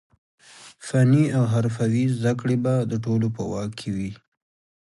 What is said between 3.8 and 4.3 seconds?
وي.